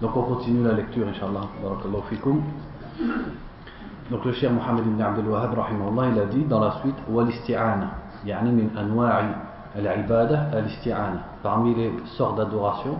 [0.00, 1.48] Donc on continue la lecture, Inch'Allah.
[1.62, 2.42] Barakallahu fikum.
[4.10, 5.54] Donc le cher Mohammed ibn Abdel Wahhab,
[6.12, 7.90] il a dit dans la suite Wal-isti'ana,
[8.26, 9.24] yani min anwa'i
[9.74, 11.22] al-ibada al-isti'ana.
[11.42, 12.98] Parmi les sortes d'adoration,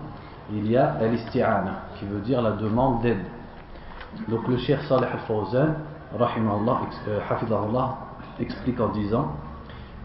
[0.51, 3.25] il y a al-isti'ana, qui veut dire la demande d'aide.
[4.29, 5.75] Donc le cher Salih al-Fawzan,
[6.19, 7.89] rahimahullah, euh,
[8.41, 9.33] explique en disant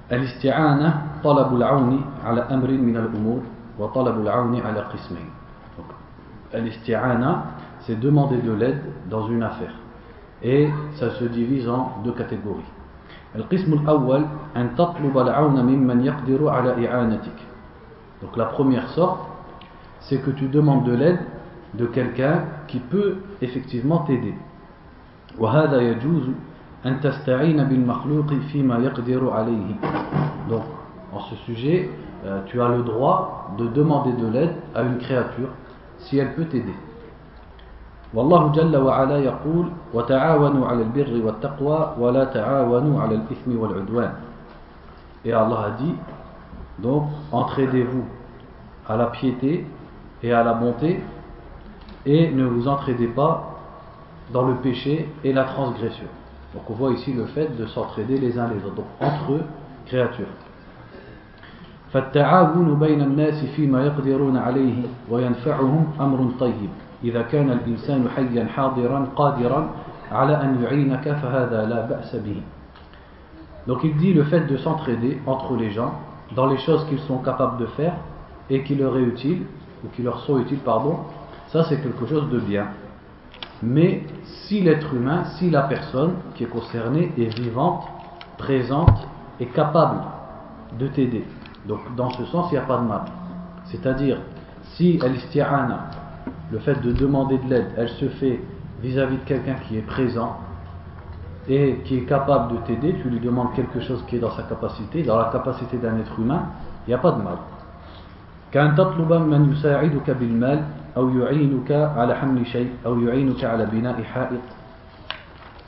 [0.10, 3.44] Al-isti'ana, talabul auni ala amrin min al-umur,
[3.78, 5.37] wa talabul auni ala qismain.
[6.53, 7.45] Al-isti'ana,
[7.81, 9.75] c'est demander de l'aide dans une affaire.
[10.43, 12.69] Et ça se divise en deux catégories.
[13.37, 14.27] القسم الأول
[14.57, 17.39] أن تطلب العون ممن يقدر على إعانتك.
[18.23, 19.21] Donc la première sorte,
[20.01, 21.21] c'est que tu demandes de l'aide
[21.75, 24.35] de quelqu'un qui peut effectivement t'aider.
[25.39, 26.31] وهذا يجوز
[26.87, 29.77] أن تستعين بالمخلوق فيما يقدر عليه.
[30.51, 30.63] Donc
[31.15, 31.89] en ce sujet,
[32.27, 35.49] euh, tu as le droit de demander de l'aide à une créature
[36.07, 36.75] si elle peut t'aider.
[38.15, 44.13] والله جل وعلا يقول وتعاونوا على البر والتقوى ولا تعاونوا على الإثم والعدوان
[45.25, 45.95] Et Allah a dit
[46.79, 48.05] donc entraidez-vous
[48.87, 49.67] à la piété
[50.23, 51.01] et à la bonté
[52.05, 53.53] et ne vous entraidez pas
[54.33, 56.07] dans le péché et la transgression.
[56.55, 59.45] Donc on voit ici le fait de s'entraider les uns les autres, donc entre eux,
[59.87, 60.27] créatures.
[61.93, 66.71] فالتعاون بين الناس فيما يقدرون عليه وينفعهم أمر طيب
[67.05, 69.71] إذا كان الإنسان حيا حاضرا قادرا
[70.13, 72.43] على أن يعينك فهذا لا بأس به
[73.67, 75.93] Donc il dit le fait de s'entraider entre les gens
[76.35, 77.95] dans les choses qu'ils sont capables de faire
[78.51, 79.43] et qui leur est utile
[79.85, 80.97] ou qui leur sont utiles pardon,
[81.49, 82.67] ça c'est quelque chose de bien.
[83.63, 87.85] Mais si l'être humain, si la personne qui est concernée est vivante,
[88.37, 89.07] présente
[89.39, 90.01] et capable
[90.79, 91.25] de t'aider.
[91.67, 93.03] Donc dans ce sens, il n'y a pas de mal.
[93.67, 94.19] C'est-à-dire,
[94.75, 95.87] si al-isti'ana,
[96.51, 98.41] le fait de demander de l'aide, elle se fait
[98.83, 100.37] vis-à-vis de quelqu'un qui est présent
[101.49, 104.43] et qui est capable de t'aider, tu lui demandes quelque chose qui est dans sa
[104.43, 106.43] capacité, dans la capacité d'un être humain,
[106.87, 107.39] il n'y a pas de mal.
[108.53, 110.61] كأن تطلب من يساعدك بالمال
[110.97, 114.45] أو يعينك على حمل شيء أو يعينك على بناء حائط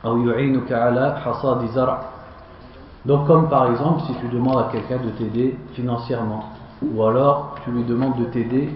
[0.05, 2.03] أو يعينك على حصاد زرع
[3.05, 6.45] Donc comme par exemple si tu demandes à quelqu'un de t'aider financièrement
[6.83, 8.71] ou alors tu lui demandes de t'aider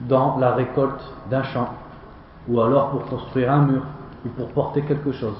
[0.00, 1.68] dans la récolte d'un champ,
[2.48, 3.82] ou alors pour construire un mur,
[4.24, 5.36] ou pour porter quelque chose.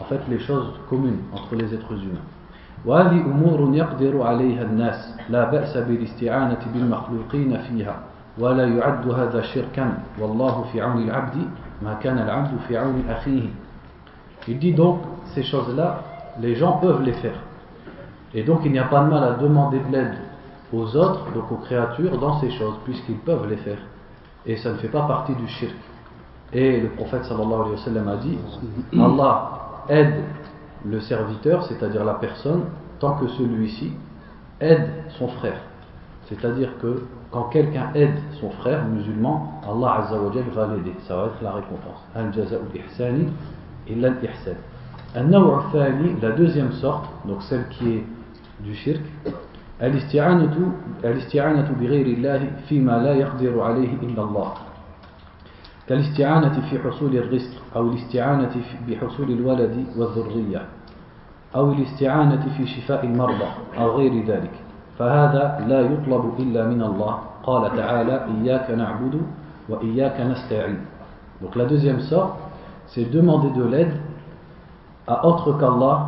[0.00, 2.26] En fait, les choses communes entre les êtres humains.
[2.86, 7.96] وهذه أمور يقدر عليها الناس لا بأس بالاستعانة بالمخلوقين فيها
[8.38, 11.36] ولا يعد هذا شركا والله في عون العبد
[11.82, 13.48] ما كان العبد في عون أخيه
[14.46, 15.00] Il dit donc,
[15.34, 16.00] ces choses-là,
[16.39, 17.39] les gens peuvent les faire.
[18.33, 20.15] Et donc il n'y a pas de mal à demander de l'aide
[20.71, 23.77] aux autres, donc aux créatures, dans ces choses, puisqu'ils peuvent les faire.
[24.45, 25.75] Et ça ne fait pas partie du shirk.
[26.51, 28.37] Et le prophète sallallahu alayhi wa sallam a dit
[28.99, 29.51] Allah
[29.89, 30.23] aide
[30.85, 32.65] le serviteur, c'est-à-dire la personne,
[32.99, 33.93] tant que celui-ci
[34.59, 35.59] aide son frère.
[36.27, 40.95] C'est-à-dire que quand quelqu'un aide son frère musulman, Allah Azza va l'aider.
[41.07, 42.01] Ça va être la récompense.
[42.15, 44.55] Al-jaza'u al-ihsan.
[45.15, 48.03] La deuxième sorte, donc celle qui est
[48.63, 49.01] du shirk,
[49.81, 50.55] الاستعانة
[51.03, 54.53] الاستعانة بغير الله فيما لا يقدر عليه إلا الله
[55.87, 58.51] كالاستعانة في حصول الرزق أو الاستعانة
[58.87, 60.61] بحصول الولد والذرية
[61.55, 64.51] أو الاستعانة في شفاء المرضى أو غير ذلك
[64.99, 69.21] فهذا لا يطلب إلا من الله قال تعالى إياك نعبد
[69.69, 70.77] وإياك نستعين
[71.41, 72.39] Donc la deuxième sorte,
[72.87, 73.93] c'est demander de l'aide
[75.07, 76.07] à autre qu'Allah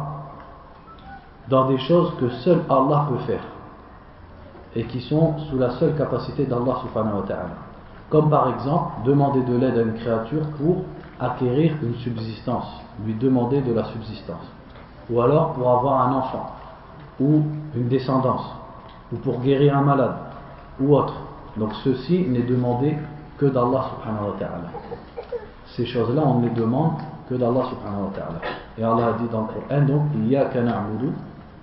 [1.49, 3.43] dans des choses que seul Allah peut faire.
[4.75, 7.55] et qui sont sous la seule capacité d'Allah subhanahu wa ta'ala.
[8.09, 10.83] Comme par exemple demander de l'aide à une créature pour
[11.19, 12.67] acquérir une subsistance,
[13.05, 14.45] lui demander de la subsistance.
[15.09, 16.51] Ou alors pour avoir un enfant,
[17.19, 18.45] ou une descendance,
[19.13, 20.15] ou pour guérir un malade,
[20.79, 21.13] ou autre.
[21.57, 22.97] Donc ceci n'est demandé
[23.37, 24.71] que d'Allah subhanahu wa ta'ala.
[25.75, 26.93] Ces choses-là, on ne les demande
[27.29, 28.39] que d'Allah subhanahu wa ta'ala.
[28.78, 30.02] Et Allah a dit dans le Coran, donc,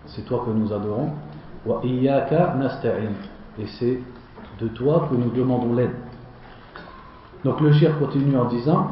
[0.05, 1.11] c'est toi que nous adorons,
[3.59, 3.99] et c'est
[4.59, 5.95] de toi que nous demandons l'aide.
[7.43, 8.87] Donc le shir continue en disant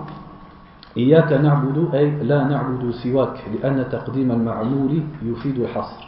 [0.98, 6.06] إياك نعبد أي لا نعبد سواك لأن تقديم المعمول يفيد الحصر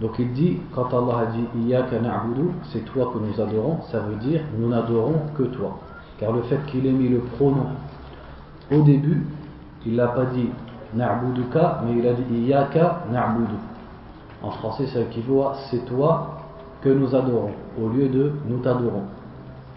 [0.00, 4.00] Donc il dit, quand Allah a dit Iyaka na'budu, c'est toi que nous adorons, ça
[4.00, 5.78] veut dire nous n'adorons que toi.
[6.18, 7.66] Car le fait qu'il ait mis le pronom
[8.72, 9.24] au début,
[9.86, 10.48] il n'a pas dit
[10.96, 13.56] na'buduka, mais il a dit Iyaka na'budu.
[14.42, 16.38] En français, ça équivaut à c'est toi
[16.80, 19.04] que nous adorons, au lieu de nous t'adorons.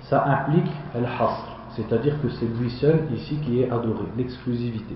[0.09, 4.95] ça implique al-hasr, c'est-à-dire que c'est lui seul ici qui est adoré, l'exclusivité.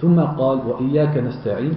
[0.00, 1.74] ثم قال وإياك نستعين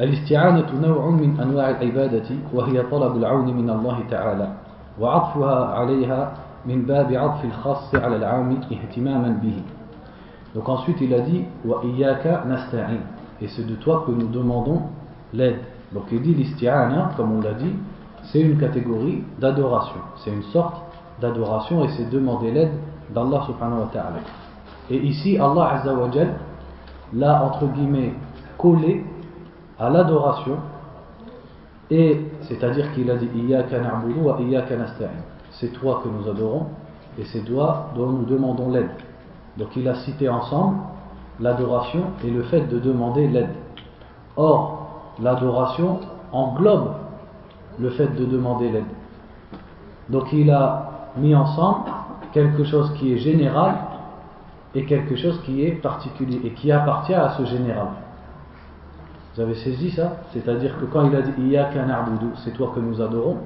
[0.00, 4.48] الاستعانة نوع من أنواع العبادة وهي طلب العون من الله تعالى
[5.00, 6.32] وعطفها عليها
[6.66, 9.62] من باب عطف الخاص على العام اهتماما به
[10.55, 11.81] donc ensuite il a dit Wa
[12.45, 12.99] nasta'in.
[13.41, 14.83] Et c'est de toi que nous demandons
[15.33, 15.59] l'aide.
[15.93, 17.73] Donc il dit l'isti'ana, comme on l'a dit,
[18.23, 19.99] c'est une catégorie d'adoration.
[20.23, 20.77] C'est une sorte
[21.21, 22.71] d'adoration et c'est demander l'aide
[23.13, 24.19] d'Allah subhanahu wa ta'ala.
[24.89, 26.09] Et ici, Allah azza wa
[27.13, 28.13] l'a entre guillemets
[28.57, 29.05] collé
[29.77, 30.57] à l'adoration
[31.91, 35.09] et c'est-à-dire qu'il a dit Iyaka na'budu wa Iyaka nasta'in.
[35.51, 36.67] C'est toi que nous adorons
[37.19, 38.89] et c'est toi dont nous demandons l'aide.
[39.57, 40.77] Donc il a cité ensemble
[41.39, 43.53] l'adoration et le fait de demander l'aide.
[44.37, 45.99] Or, l'adoration
[46.31, 46.93] englobe
[47.79, 48.83] le fait de demander l'aide.
[50.09, 51.89] Donc il a mis ensemble
[52.33, 53.75] quelque chose qui est général
[54.73, 57.87] et quelque chose qui est particulier et qui appartient à ce général.
[59.33, 60.17] Vous avez saisi ça?
[60.31, 63.37] C'est-à-dire que quand il a dit na'budu, c'est toi que nous adorons,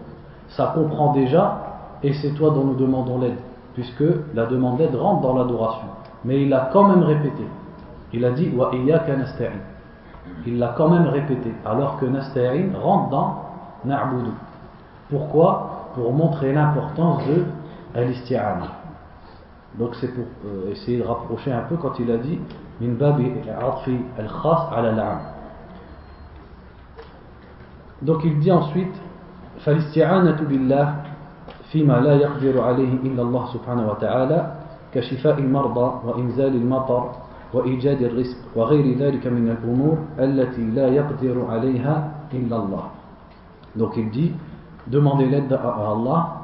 [0.50, 3.38] ça comprend déjà et c'est toi dont nous demandons l'aide,
[3.75, 5.87] puisque la demande d'aide rentre dans l'adoration.
[6.25, 7.45] Mais il l'a quand même répété.
[8.13, 9.59] Il a dit Wa Iyaka nasta'in.
[10.47, 13.45] Il l'a quand même répété, alors que nasta'in rentre dans
[13.85, 14.31] na'budu.
[15.11, 17.45] Pourquoi Pour montrer l'importance de
[17.95, 18.13] al
[19.79, 22.39] Donc c'est pour euh, essayer de rapprocher un peu quand il a dit
[22.81, 23.31] Min babi
[24.19, 25.19] al-khas ala al
[28.03, 28.95] Donc il dit ensuite
[29.65, 30.98] فالاستعانة بالله
[31.73, 34.55] فيما لا يقدر عليه إلا الله سبحانه وتعالى
[34.95, 37.11] كشفاء المرضى وإنزال المطر
[37.55, 42.85] وإيجاد الرزق وغير ذلك من الأمور التي لا يقدر عليها إلا الله
[43.77, 44.33] Donc il dit,
[44.87, 46.37] demander l'aide à Allah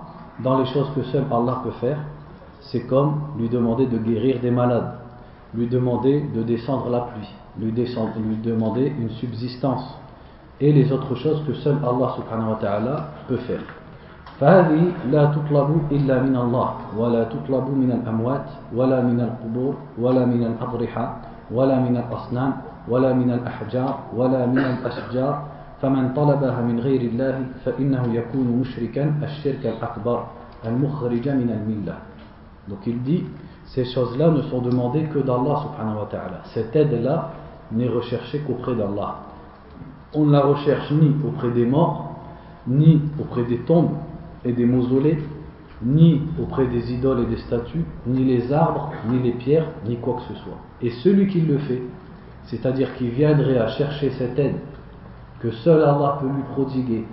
[0.42, 1.98] dans les choses que seul Allah peut faire,
[2.60, 4.94] c'est comme lui demander de guérir des malades,
[5.54, 7.28] lui demander de descendre la pluie,
[7.58, 9.96] lui, descendre, lui demander une subsistance
[10.60, 13.62] et les autres choses que seul Allah subhanahu wa ta'ala peut faire.
[14.39, 18.45] فهذه لا تطلب إلا من الله ولا تطلب من الأموات
[18.75, 21.05] ولا من القبور ولا من الأضرحة
[21.51, 22.53] ولا من الأصنام
[22.89, 25.55] ولا من الأحجار ولا من الأشجار.
[25.81, 30.23] فمن طلبها من غير الله فإنه يكون مشركا الشرك الأكبر
[30.65, 31.95] المخرج من الملة.
[32.67, 33.23] Donc il dit
[33.65, 36.41] ces choses-là ne sont demandées que d'Allah subhanahu wa ta'ala.
[36.53, 37.29] Cette aide-là
[37.71, 39.15] n'est recherchée qu'auprès d'Allah.
[40.13, 42.15] On ne la recherche ni auprès des morts
[42.67, 43.91] ni auprès des tombes
[44.45, 45.19] et des mausolées
[45.83, 50.15] ni auprès des idoles et des statues ni les arbres ni les pierres ni quoi
[50.15, 51.81] que ce soit et celui qui le fait
[52.45, 54.55] c'est-à-dire qui viendrait à chercher cette aide
[55.39, 57.05] que seul Allah peut lui prodiguer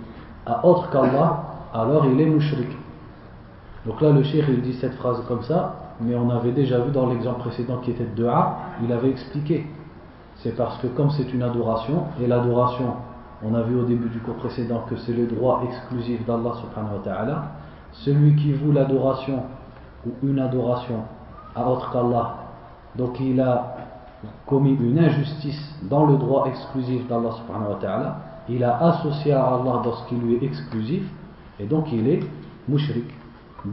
[0.45, 1.43] à autre qu'Allah,
[1.73, 2.69] alors il est mushrik.
[3.85, 7.07] Donc là, le shir dit cette phrase comme ça, mais on avait déjà vu dans
[7.07, 9.67] l'exemple précédent qui était de A, il avait expliqué.
[10.37, 12.93] C'est parce que comme c'est une adoration, et l'adoration,
[13.45, 16.53] on a vu au début du cours précédent que c'est le droit exclusif d'Allah
[17.91, 19.43] celui qui voue l'adoration
[20.05, 21.01] ou une adoration
[21.55, 22.35] à autre qu'Allah,
[22.95, 23.75] donc il a
[24.47, 27.31] commis une injustice dans le droit exclusif d'Allah
[28.49, 31.03] il a associé à Allah dans ce qui lui est exclusif,
[31.59, 32.19] et donc il est
[32.67, 33.05] mushrik.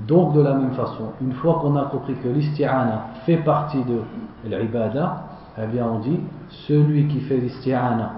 [0.06, 4.02] Donc de la même façon, une fois qu'on a compris que l'isti'ana fait partie de
[4.44, 5.24] l'ibada,
[5.60, 6.20] eh bien on dit,
[6.68, 8.12] celui qui fait l'isti'ana,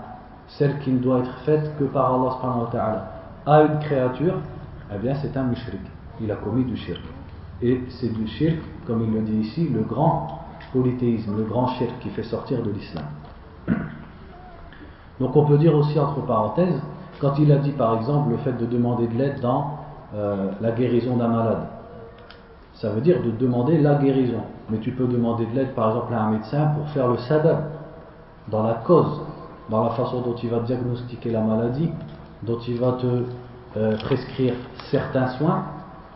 [0.59, 3.13] celle qui ne doit être faite que par Allah subhanahu wa ta'ala,
[3.47, 4.35] à une créature,
[4.95, 5.81] eh bien c'est un mushrik.
[6.21, 7.01] Il a commis du shirk.
[7.63, 10.41] Et c'est du shirk, comme il le dit ici, le grand
[10.73, 13.05] polythéisme, le grand shirk qui fait sortir de l'islam.
[15.21, 16.81] Donc on peut dire aussi entre parenthèses,
[17.21, 19.79] quand il a dit par exemple le fait de demander de l'aide dans
[20.15, 21.67] euh, la guérison d'un malade,
[22.75, 24.43] ça veut dire de demander la guérison.
[24.71, 27.65] Mais tu peux demander de l'aide par exemple à un médecin pour faire le sabab,
[28.49, 29.21] dans la cause,
[29.73, 31.91] dans la façon dont il va diagnostiquer la maladie,
[32.43, 33.25] dont il va te
[33.79, 34.53] euh, prescrire
[34.91, 35.65] certains soins,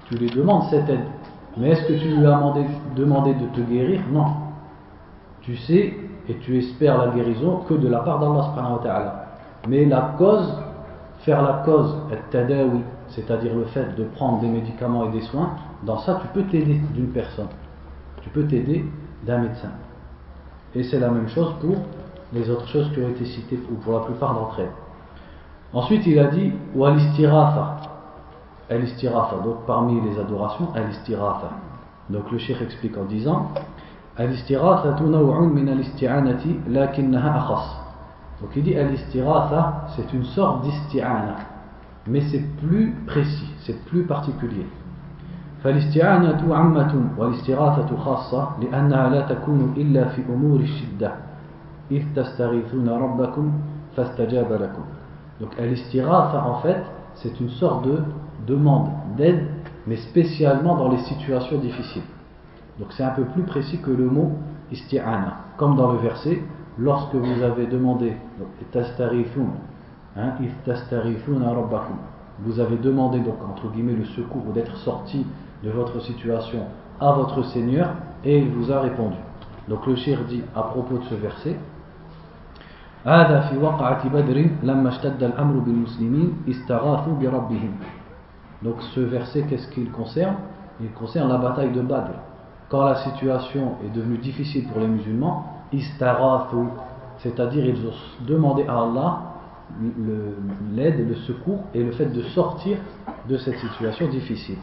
[0.05, 1.07] tu lui demandes cette aide.
[1.57, 2.39] Mais est-ce que tu lui as
[2.95, 4.03] demandé de te guérir?
[4.13, 4.27] Non
[5.47, 5.95] tu sais
[6.29, 9.27] et tu espères la guérison que de la part d'Allah.
[9.69, 10.53] Mais la cause,
[11.21, 11.95] faire la cause,
[13.09, 15.51] c'est-à-dire le fait de prendre des médicaments et des soins,
[15.85, 17.47] dans ça tu peux t'aider d'une personne.
[18.23, 18.85] Tu peux t'aider
[19.25, 19.71] d'un médecin.
[20.75, 21.77] Et c'est la même chose pour
[22.34, 24.72] les autres choses qui ont été citées pour, pour la plupart d'entre elles.
[25.74, 27.78] Ensuite il a dit Wal-istirafa.
[28.70, 31.50] Al-istirafa, donc parmi les adorations, al-istirafa.
[32.10, 33.48] Donc le cheikh explique en disant
[34.20, 37.82] الاستغاثة نوع من الاستعانة لكنها أخص
[38.42, 41.36] donc il dit al-istiratha c'est une sorte d'isti'ana
[42.08, 44.66] mais c'est plus précis c'est plus particulier
[45.64, 51.12] فالاستعانة عامة والاستغاثة خاصة لأنها لا تكون إلا في أمور الشدة
[55.41, 56.83] donc l'istighatha en fait
[57.15, 57.99] c'est une sorte de
[58.47, 59.47] demande d'aide
[59.87, 62.03] mais spécialement dans les situations difficiles.
[62.79, 64.33] Donc c'est un peu plus précis que le mot
[64.73, 65.39] isti'ana.
[65.57, 66.43] Comme dans le verset,
[66.79, 68.17] lorsque vous avez demandé,
[70.17, 70.33] hein,
[72.45, 75.25] vous avez demandé donc entre guillemets le secours ou d'être sorti
[75.63, 76.61] de votre situation
[77.01, 77.91] à votre Seigneur
[78.25, 79.17] et il vous a répondu.
[79.69, 81.57] Donc le shir dit à propos de ce verset
[88.64, 90.36] donc ce verset qu'est-ce qu'il concerne
[90.80, 92.12] Il concerne la bataille de Badr
[92.70, 95.64] quand la situation est devenue difficile pour les musulmans
[97.18, 99.22] c'est-à-dire ils ont demandé à Allah
[100.76, 102.78] l'aide, le, le secours et le fait de sortir
[103.28, 104.58] de cette situation difficile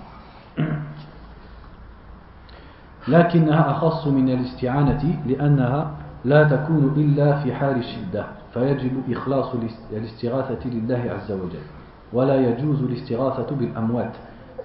[3.09, 5.91] لكنها أخص من الاستعانة لأنها
[6.26, 9.46] لا تكون إلا في حال الشدة فيجب إخلاص
[9.92, 11.66] الاستغاثة لله عز وجل
[12.14, 14.12] ولا يجوز الاستغاثة بالأموات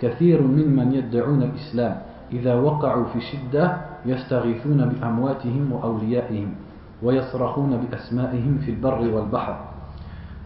[0.01, 2.01] كثير ممن يدعون الإسلام
[2.33, 6.55] إذا وقعوا في شدة يستغيثون بأمواتهم وأوليائهم
[7.03, 9.57] ويصرخون بأسمائهم في البر والبحر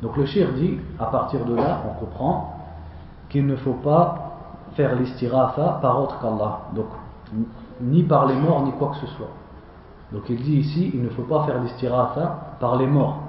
[0.03, 2.55] Donc le shir dit, à partir de là, on comprend
[3.29, 4.33] qu'il ne faut pas
[4.75, 6.63] faire l'istiratha par autre qu'Allah.
[6.75, 6.87] Donc,
[7.81, 9.31] ni par les morts, ni quoi que ce soit.
[10.13, 13.21] Donc il dit ici, il ne faut pas faire l'istiratha par les morts.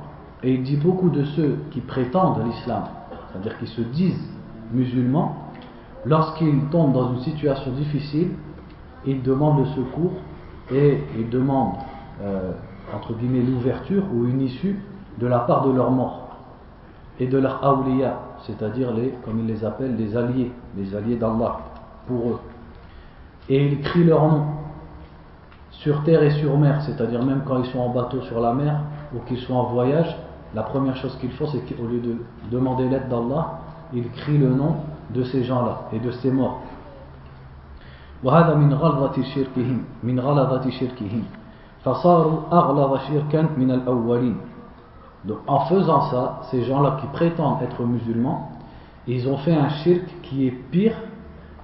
[0.43, 2.83] Et il dit beaucoup de ceux qui prétendent l'islam,
[3.31, 4.29] c'est-à-dire qui se disent
[4.71, 5.37] musulmans,
[6.05, 8.31] lorsqu'ils tombent dans une situation difficile,
[9.05, 10.13] ils demandent le secours
[10.71, 11.75] et ils demandent,
[12.21, 12.51] euh,
[12.93, 14.79] entre guillemets, l'ouverture ou une issue
[15.19, 16.35] de la part de leurs morts
[17.19, 21.59] et de leurs awliya, c'est-à-dire les, comme ils les appellent, les alliés, les alliés d'Allah
[22.07, 22.39] pour eux.
[23.49, 24.45] Et ils crient leur nom
[25.79, 28.79] sur terre et sur mer, c'est-à-dire même quand ils sont en bateau sur la mer
[29.15, 30.15] ou qu'ils sont en voyage,
[30.53, 32.17] la première chose qu'ils font, c'est qu'au lieu de
[32.51, 33.59] demander l'aide d'Allah,
[33.93, 34.75] ils crient le nom
[35.09, 36.61] de ces gens-là et de ces morts.
[45.25, 48.51] Donc en faisant ça, ces gens-là qui prétendent être musulmans,
[49.07, 50.95] ils ont fait un shirk qui est pire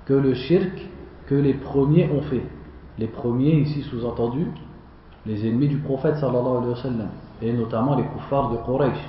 [0.05, 0.89] que le shirk
[1.27, 2.43] que les premiers ont fait
[2.98, 4.46] Les premiers, ici sous-entendu,
[5.26, 7.08] les ennemis du prophète sallallahu alayhi wa sallam,
[7.42, 9.08] et notamment les kuffars de Quraysh.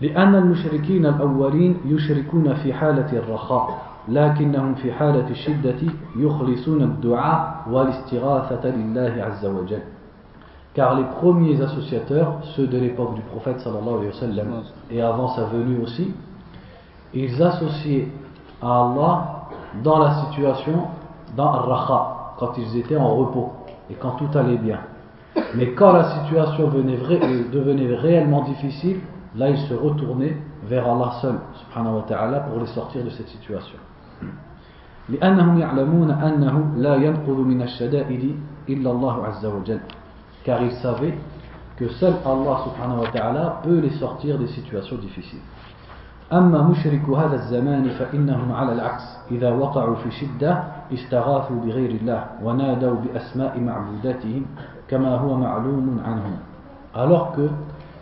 [0.00, 5.80] لأن المشركين الأولين يشركون في حالة الرخاء لكنهم في حالة الشدة
[6.16, 9.82] يخلصون الدعاء والاستغاثة لله عز وجل
[10.76, 14.48] car les premiers associateurs, ceux de l'époque du prophète sallallahu alayhi wa sallam,
[14.90, 16.12] et avant sa venue aussi,
[17.14, 18.08] ils associaient
[18.60, 19.46] à Allah
[19.82, 20.82] dans la situation,
[21.34, 22.09] dans Ar-Raha,
[22.41, 23.51] quand ils étaient en repos
[23.87, 24.79] et quand tout allait bien.
[25.55, 28.99] Mais quand la situation devenait réellement difficile,
[29.35, 33.27] là ils se retournaient vers Allah seul, subhanahu wa ta'ala, pour les sortir de cette
[33.27, 33.77] situation.
[40.43, 41.13] car ils savaient
[41.77, 45.39] que seul Allah subhanahu wa ta'ala peut les sortir des situations difficiles
[46.33, 52.95] أما مشرك هذا الزمان فإنهم على العكس إذا وقعوا في شدة استغاثوا بغير الله ونادوا
[52.95, 54.45] بأسماء معبوداتهم
[54.87, 56.35] كما هو معلوم عنهم
[56.93, 57.49] alors que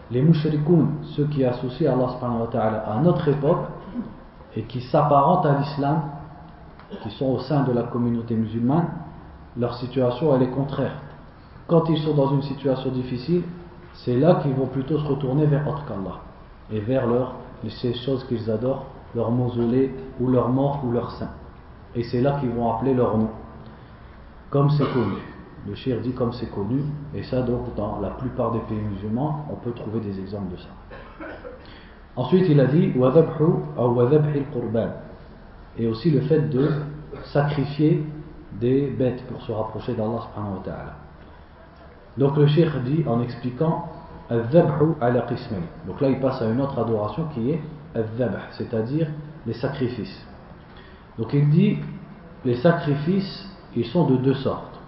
[0.10, 3.66] les mushrikoun, ceux qui associent Allah subhanahu wa ta'ala à notre époque
[4.56, 6.02] et qui s'apparentent à l'islam,
[7.04, 8.88] qui sont au sein de la communauté musulmane,
[9.58, 10.94] leur situation elle est contraire
[11.70, 13.44] quand ils sont dans une situation difficile,
[13.94, 16.18] c'est là qu'ils vont plutôt se retourner vers autre qu'Allah
[16.72, 17.36] et vers leur,
[17.68, 18.86] ces choses qu'ils adorent,
[19.16, 21.32] leur mausolée ou leur mort ou leur saint.
[21.96, 23.30] Et c'est là qu'ils vont appeler leur nom,
[24.50, 25.18] comme c'est connu.
[25.68, 29.46] Le shir dit comme c'est connu, et ça donc dans la plupart des pays musulmans,
[29.52, 30.70] on peut trouver des exemples de ça.
[32.16, 32.94] Ensuite il a dit
[35.78, 36.70] et aussi le fait de
[37.26, 38.06] sacrifier
[38.60, 40.28] des bêtes pour se rapprocher d'Allah.
[42.18, 43.90] Donc le cheikh dit en expliquant
[44.30, 47.62] Donc là il passe à une autre adoration qui est
[48.52, 49.08] c'est-à-dire
[49.48, 50.26] les sacrifices.
[51.18, 51.80] Donc il dit
[52.46, 54.80] les sacrifices ils sont de deux sortes.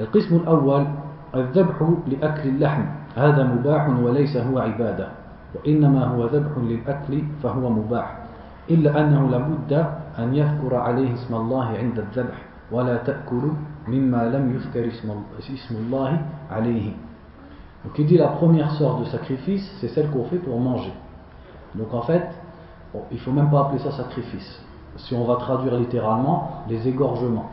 [0.00, 0.86] القسم الأول
[1.34, 1.76] الذبح
[2.08, 2.84] لأكل اللحم.
[3.16, 5.08] هذا مباح وليس هو عبادة.
[5.54, 8.16] وإنما هو ذبح للأكل فهو مباح.
[8.70, 9.72] إلا أنه لابد
[10.18, 12.38] أن يذكر عليه اسم الله عند الذبح
[12.72, 13.52] ولا تأكل
[13.88, 17.11] مما لم يذكر اسم الله عليه.
[17.84, 20.92] Donc il dit la première sorte de sacrifice c'est celle qu'on fait pour manger
[21.74, 22.28] donc en fait
[23.10, 24.60] il faut même pas appeler ça sacrifice
[24.96, 27.50] si on va traduire littéralement, les égorgements,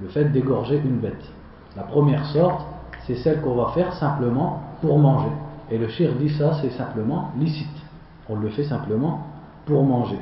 [0.00, 1.30] le fait d'égorger une bête.
[1.76, 2.62] La première sorte,
[3.06, 5.30] c'est celle qu'on va faire simplement pour manger.
[5.70, 7.68] Et le shir dit ça, c'est simplement licite.
[8.28, 9.26] On le fait simplement
[9.66, 10.18] pour manger.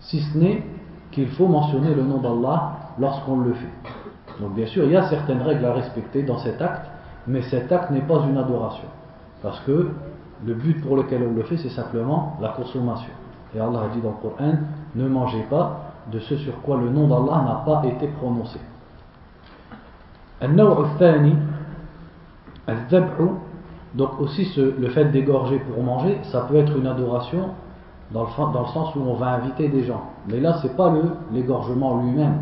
[0.00, 0.64] Si ce n'est
[1.10, 4.40] qu'il faut mentionner le nom d'Allah lorsqu'on le fait.
[4.40, 6.86] Donc bien sûr, il y a certaines règles à respecter dans cet acte,
[7.26, 8.86] mais cet acte n'est pas une adoration.
[9.42, 9.90] Parce que
[10.44, 13.12] le but pour lequel on le fait, c'est simplement la consommation.
[13.54, 14.52] Et Allah dit dans le Coran,
[14.94, 15.80] ne mangez pas
[16.12, 18.60] de ce sur quoi le nom d'Allah n'a pas été prononcé.
[23.94, 27.50] Donc aussi le fait d'égorger pour manger, ça peut être une adoration
[28.12, 30.02] dans le, sens où on va inviter des gens.
[30.28, 30.92] Mais là, c'est pas
[31.32, 32.38] l'égorgement lui-même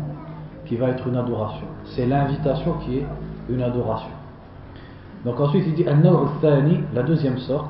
[0.65, 1.65] qui va être une adoration.
[1.85, 3.05] C'est l'invitation qui est
[3.49, 4.09] une adoration.
[5.25, 5.85] Donc ensuite il dit
[6.93, 7.67] la deuxième sorte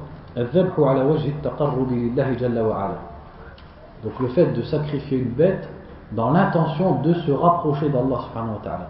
[4.03, 5.69] donc le fait de sacrifier une bête
[6.11, 8.89] dans l'intention de se rapprocher d'Allah subhanahu wa ta'ala.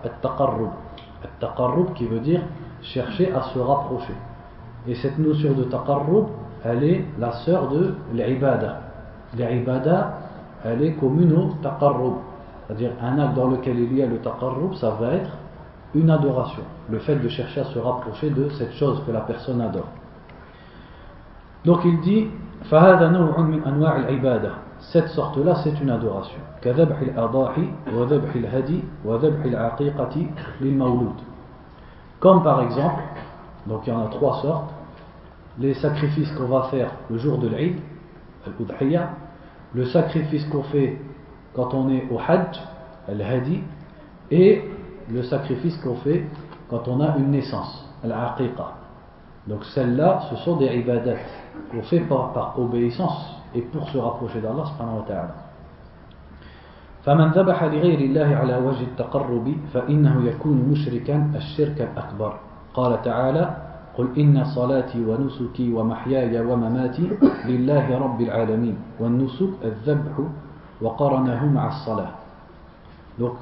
[1.94, 2.42] Qui veut dire
[2.82, 4.14] chercher à se rapprocher.
[4.88, 6.26] Et cette notion de taqarrub
[6.64, 8.82] elle est la sœur de l'ibada.
[9.38, 10.18] L'ibada
[10.64, 12.16] elle est commune au taqarrub.
[12.66, 15.30] C'est-à-dire un acte dans lequel il y a le taqarrub ça va être
[15.96, 16.62] une adoration.
[16.90, 19.88] Le fait de chercher à se rapprocher de cette chose que la personne adore.
[21.64, 22.28] Donc il dit
[24.80, 26.38] cette sorte-là c'est une adoration.
[32.20, 33.02] comme par exemple
[33.68, 34.74] donc il y en a trois sortes.
[35.58, 37.78] Les sacrifices qu'on va faire le jour de l'Eid
[39.74, 41.00] le sacrifice qu'on fait
[41.56, 42.60] quand on est au Hajj
[43.08, 43.62] al-Hadi.
[44.32, 44.64] Et
[45.12, 46.26] le sacrifice qu'on fait
[46.70, 48.74] quand on a une naissance al-Aqiqa
[49.48, 51.18] donc celles-là ce sont des ibadat
[51.72, 55.36] qu'on fait par, par, obéissance et pour se rapprocher d'Allah subhanahu wa ta'ala
[57.06, 62.34] فمن ذبح لغير الله على وجه التقرب فإنه يكون مشركا الشرك الأكبر
[62.74, 63.58] قال تعالى
[63.98, 67.10] قل إن صلاتي ونسكي ومحياي ومماتي
[67.46, 70.16] لله رب العالمين والنسك الذبح
[70.82, 72.12] وقرنه مع الصلاة
[73.22, 73.38] donc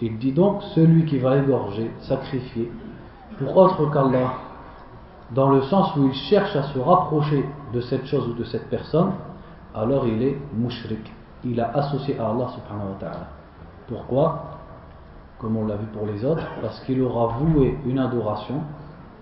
[0.00, 2.70] il dit donc celui qui va égorger sacrifier
[3.38, 4.32] pour autre qu'Allah
[5.30, 8.68] dans le sens où il cherche à se rapprocher de cette chose ou de cette
[8.70, 9.12] personne,
[9.74, 11.12] alors il est mushrik.
[11.44, 13.10] Il a associé à Allah subhanahu wa.
[13.86, 14.44] Pourquoi?
[15.38, 18.62] Comme on l'a vu pour les autres, parce qu'il aura voué une adoration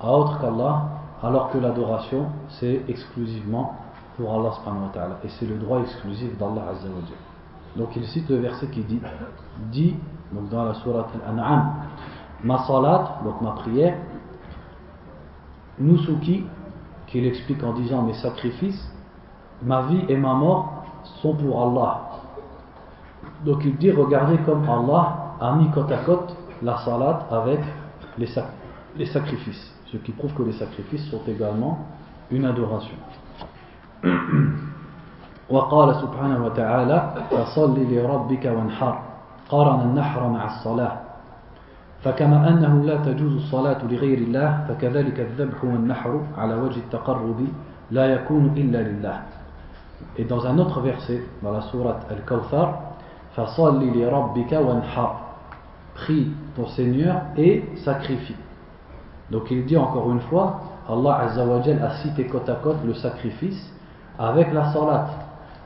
[0.00, 0.84] à autre qu'Allah,
[1.22, 3.74] alors que l'adoration c'est exclusivement
[4.16, 5.16] pour Allah subhanahu.
[5.24, 6.72] Et c'est le droit exclusif d'Allah
[7.76, 9.00] Donc il cite le verset qui dit,
[9.72, 9.96] dit
[10.31, 11.73] donc dans la sourate Al-An'am,
[12.43, 13.97] ma salat, donc ma prière,
[15.79, 16.45] Nusuki,
[17.07, 18.93] qu'il explique en disant mes sacrifices,
[19.61, 20.83] ma vie et ma mort
[21.21, 22.01] sont pour Allah.
[23.45, 27.59] Donc il dit regardez comme Allah a mis côte à côte la salat avec
[28.17, 28.27] les,
[28.95, 31.79] les sacrifices, ce qui prouve que les sacrifices sont également
[32.29, 32.95] une adoration.
[35.51, 38.95] وقال سبحانه وتعالى فصل لربك وانحر
[39.48, 40.92] قارن النحر مع الصلاة
[42.02, 47.46] فكما أنه لا تجوز الصلاة لغير الله فكذلك الذبح والنحر على وجه التقرب
[47.90, 49.20] لا يكون إلا لله
[50.18, 52.96] Et dans un autre verset, dans la sourate Al-Kawthar,
[53.34, 55.16] فَصَلِّ لِرَبِّكَ وَانْحَرْ
[55.94, 58.36] Prie ton Seigneur et sacrifie.
[59.30, 62.76] Donc il dit encore une fois, Allah Azza wa Jal a cité côte à côte
[62.84, 63.72] le sacrifice
[64.18, 65.06] avec la salat.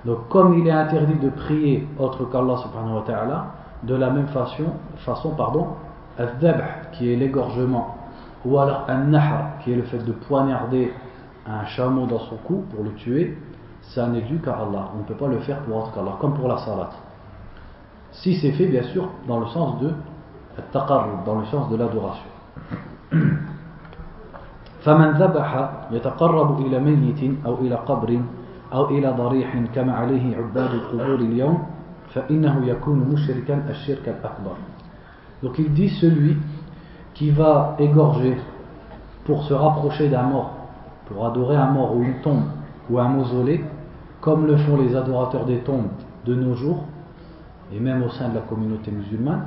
[0.05, 3.47] Donc comme il est interdit de prier autre qu'Allah subhanahu wa ta'ala,
[3.84, 4.64] de la même façon,
[4.98, 5.68] façon pardon,
[6.18, 7.96] al-dabh qui est l'égorgement
[8.46, 10.94] ou alors un-nahr qui est le fait de poignarder
[11.48, 13.38] un chameau dans son cou pour le tuer
[13.82, 16.34] ça n'est dû qu'à Allah on ne peut pas le faire pour autre qu'Allah comme
[16.34, 16.90] pour la salat
[18.12, 19.92] si c'est fait bien sûr dans le sens de
[20.72, 22.30] taqarrub dans le sens de l'adoration
[24.86, 28.22] فمن ذبح يتقرب إلى ميت أو إلى قبر
[28.74, 31.64] أو إلى ضريح كما عليه عباد القبور اليوم
[35.43, 36.37] donc il dit celui
[37.15, 38.37] qui va égorger
[39.25, 40.51] pour se rapprocher d'un mort,
[41.07, 42.45] pour adorer un mort ou une tombe
[42.89, 43.65] ou un mausolée,
[44.21, 45.89] comme le font les adorateurs des tombes
[46.27, 46.85] de nos jours,
[47.73, 49.47] et même au sein de la communauté musulmane,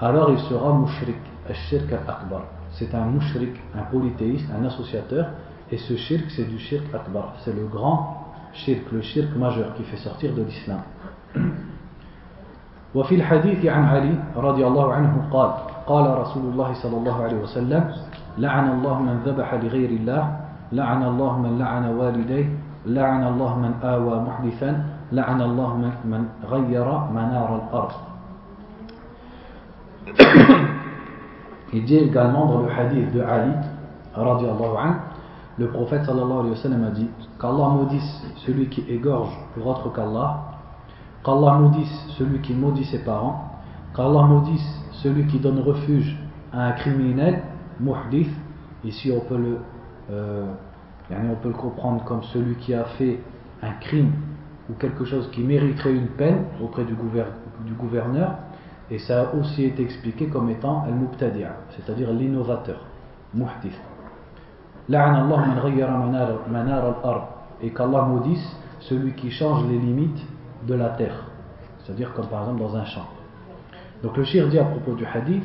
[0.00, 1.18] alors il sera mushrik,
[1.52, 2.44] shirk al-akbar.
[2.72, 5.26] C'est un mushrik, un polythéiste, un associateur,
[5.70, 9.82] et ce shirk c'est du shirk akbar, c'est le grand shirk, le shirk majeur qui
[9.84, 10.80] fait sortir de l'islam.
[12.94, 15.50] وفي الحديث عن علي رضي الله عنه قال
[15.86, 17.92] قال رسول الله صلى الله عليه وسلم
[18.38, 20.36] لعن الله من ذبح لغير الله
[20.72, 22.46] لعن الله من لعن والديه
[22.86, 27.92] لعن الله من آوى محدثا لعن الله من غير منار الأرض.
[31.72, 33.52] Il dit également dans le hadith de Ali,
[34.14, 34.94] anhu,
[35.58, 37.10] le prophète sallallahu alayhi wa sallam a dit
[37.40, 40.47] qu'Allah maudisse celui qui égorge pour autre qu'Allah,
[41.24, 43.60] qu'Allah maudisse celui qui maudit ses parents,
[43.94, 46.16] qu'Allah maudisse celui qui donne refuge
[46.52, 47.42] à un criminel,
[47.80, 48.30] muhdith,
[48.84, 49.58] ici on peut le,
[50.10, 50.46] euh,
[51.10, 53.20] on peut le comprendre comme celui qui a fait
[53.62, 54.12] un crime
[54.70, 56.94] ou quelque chose qui mériterait une peine auprès du,
[57.74, 58.34] gouverneur,
[58.90, 62.84] et ça a aussi été expliqué comme étant al-mubtadi'a, c'est-à-dire l'innovateur,
[63.34, 63.78] muhdith.
[67.60, 70.22] Et qu'Allah maudisse celui qui change les limites
[70.66, 71.24] de la terre,
[71.84, 73.06] c'est-à-dire comme par exemple dans un champ.
[74.02, 75.44] Donc le shir dit à propos du hadith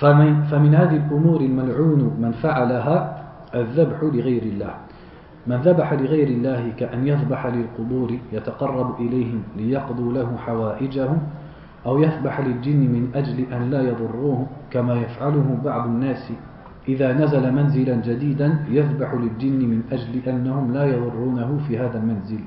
[0.00, 3.22] فمن هذه الأمور الملعون من فعلها
[3.54, 4.74] الذبح لغير الله
[5.46, 11.18] من ذبح لغير الله كأن يذبح للقبور يتقرب إليهم ليقضوا له حوائجهم
[11.86, 16.32] أو يذبح للجن من أجل أن لا يضروه كما يفعله بعض الناس
[16.88, 22.40] إذا نزل منزلا جديدا يذبح للجن من أجل أنهم لا يضرونه في هذا المنزل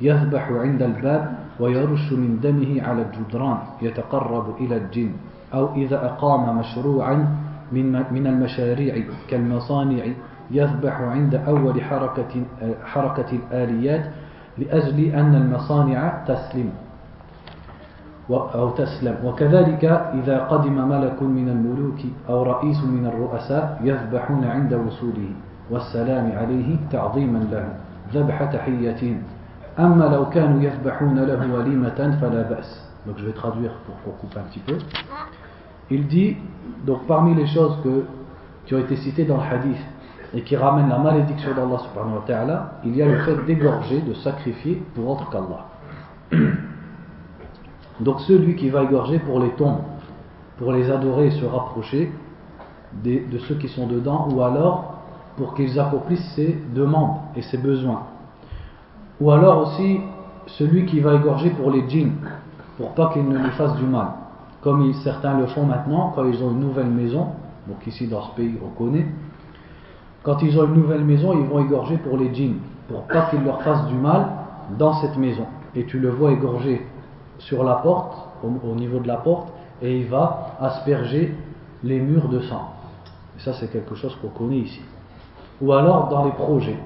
[0.00, 5.12] يذبح عند الباب ويرش من دمه على الجدران يتقرب إلى الجن
[5.54, 7.36] أو إذا أقام مشروعا
[7.72, 10.04] من من المشاريع كالمصانع
[10.50, 12.32] يذبح عند أول حركة
[12.84, 14.04] حركة الآليات
[14.58, 16.70] لأجل أن المصانع تسلم.
[18.30, 19.16] أو تسلم.
[19.24, 25.30] وكذلك إذا قدم ملك من الملوك أو رئيس من الرؤساء يذبحون عند وصوله
[25.70, 27.68] والسلام عليه تعظيما له.
[28.14, 29.22] ذبح تحية
[33.06, 34.76] Donc je vais traduire pour qu'on un petit peu.
[35.90, 36.36] Il dit
[36.84, 37.78] donc parmi les choses
[38.66, 39.78] qui ont été citées dans le hadith
[40.34, 44.00] et qui ramènent la malédiction d'Allah subhanahu wa ta'ala, il y a le fait d'égorger,
[44.02, 45.66] de sacrifier pour autre qu'Allah.
[48.00, 49.80] Donc celui qui va égorger pour les tombes,
[50.58, 52.12] pour les adorer et se rapprocher
[53.02, 55.00] de ceux qui sont dedans, ou alors
[55.36, 58.02] pour qu'ils accomplissent ses demandes et ses besoins.
[59.20, 60.00] Ou alors aussi
[60.46, 62.12] celui qui va égorger pour les djinns,
[62.76, 64.08] pour pas qu'ils ne lui fassent du mal.
[64.62, 67.28] Comme certains le font maintenant quand ils ont une nouvelle maison,
[67.66, 69.06] donc ici dans ce pays on connaît,
[70.22, 73.42] quand ils ont une nouvelle maison, ils vont égorger pour les djinns, pour pas qu'ils
[73.42, 74.26] leur fassent du mal
[74.78, 75.46] dans cette maison.
[75.74, 76.86] Et tu le vois égorger
[77.38, 79.48] sur la porte, au, niveau de la porte,
[79.80, 81.34] et il va asperger
[81.82, 82.74] les murs de sang.
[83.38, 84.82] Et ça, c'est quelque chose qu'on connaît ici.
[85.62, 86.78] Ou alors dans les projets.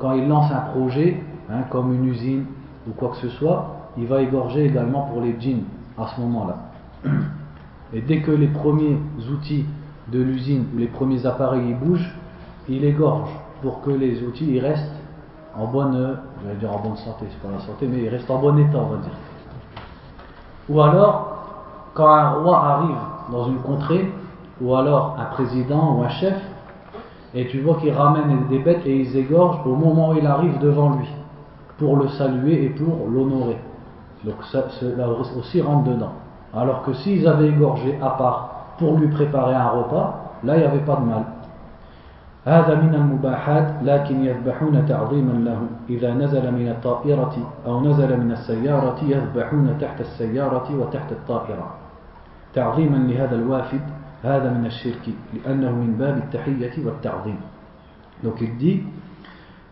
[0.00, 2.44] Quand il lance un projet, hein, comme une usine
[2.88, 5.64] ou quoi que ce soit, il va égorger également pour les djinns
[5.98, 6.56] à ce moment-là.
[7.92, 8.98] Et dès que les premiers
[9.30, 9.64] outils
[10.08, 12.12] de l'usine ou les premiers appareils bougent,
[12.68, 13.30] il égorge
[13.62, 14.92] pour que les outils restent
[15.56, 18.38] en bonne, je dire en bonne santé, c'est pas la santé, mais ils restent en
[18.38, 19.12] bon état, on va dire.
[20.68, 21.36] Ou alors,
[21.94, 22.96] quand un roi arrive
[23.32, 24.12] dans une contrée,
[24.60, 26.36] ou alors un président ou un chef,
[27.34, 30.58] et tu vois qu'il ramène des bêtes et ils égorgent au moment où il arrive
[30.58, 31.08] devant lui,
[31.78, 33.58] pour le saluer et pour l'honorer.
[34.24, 36.12] Donc ça, cela aussi rentre dedans.
[36.54, 40.64] Alors que s'ils avaient égorgé à part pour lui préparer un repas, là il n'y
[40.64, 41.24] avait pas de mal.
[42.46, 45.58] هذا من المباحات لكن يذبحون تعظيما له
[45.90, 47.36] إذا نزل من الطائرة
[47.66, 51.74] أو نزل من السيارة يذبحون تحت السيارة وتحت الطائرة
[52.54, 53.80] تعظيما لهذا الوافد
[54.22, 57.40] هذا من الشرك لأنه من باب التحية والتعظيم
[58.22, 58.82] donc il dit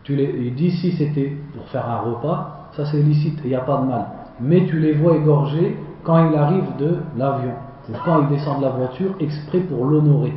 [0.04, 3.56] tu les, il dit si c'était pour faire un repas ça c'est licite il n'y
[3.56, 4.06] a pas de mal
[4.40, 7.54] mais tu les vois égorger quand il arrive de l'avion
[7.88, 10.32] ou quand il descend de la voiture exprès pour l'honorer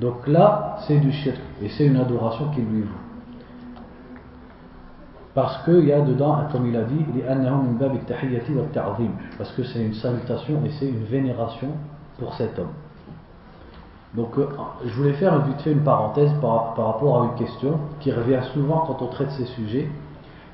[0.00, 2.88] Donc là, c'est du shirk et c'est une adoration qui lui vaut.
[5.34, 7.04] Parce qu'il y a dedans, comme il a dit,
[9.38, 11.68] parce que c'est une salutation et c'est une vénération
[12.18, 12.72] pour cet homme.
[14.14, 14.48] Donc euh,
[14.84, 18.84] je voulais faire vite fait une parenthèse par, rapport à une question qui revient souvent
[18.86, 19.88] quand on traite ces sujets.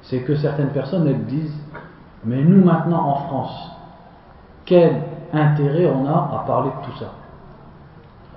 [0.02, 1.58] C'est que certaines personnes elles disent
[2.24, 3.70] Mais nous maintenant en France,
[4.66, 7.12] quel intérêt on a à parler de tout ça?